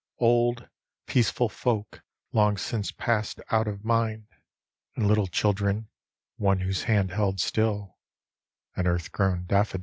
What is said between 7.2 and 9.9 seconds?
still An ear^>grown daffodil.